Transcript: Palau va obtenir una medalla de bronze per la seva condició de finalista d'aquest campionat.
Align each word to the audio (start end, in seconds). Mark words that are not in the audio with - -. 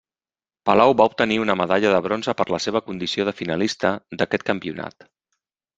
Palau 0.69 0.93
va 1.01 1.05
obtenir 1.11 1.37
una 1.43 1.55
medalla 1.61 1.91
de 1.97 2.01
bronze 2.07 2.35
per 2.41 2.49
la 2.55 2.61
seva 2.67 2.83
condició 2.89 3.29
de 3.29 3.37
finalista 3.45 3.95
d'aquest 4.23 4.49
campionat. 4.53 5.11